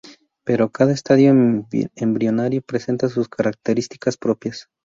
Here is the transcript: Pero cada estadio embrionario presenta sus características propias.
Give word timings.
Pero 0.43 0.71
cada 0.71 0.93
estadio 0.93 1.29
embrionario 1.95 2.63
presenta 2.63 3.07
sus 3.07 3.29
características 3.29 4.17
propias. 4.17 4.67